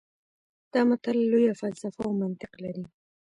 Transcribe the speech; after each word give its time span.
دا 0.73 0.81
متل 0.89 1.17
لویه 1.31 1.53
فلسفه 1.61 2.01
او 2.05 2.11
منطق 2.21 2.51
لري 2.63 2.85